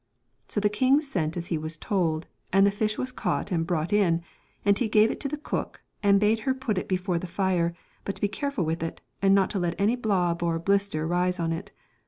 [0.47, 3.93] So the king sent as he was told, and the fish was caught and brought
[3.93, 4.19] in,
[4.65, 7.75] and he gave it to the cook, and bade her put it before the fire,
[8.03, 11.39] but to be careful with it, and not to let any blob or blister rise
[11.39, 11.71] on it.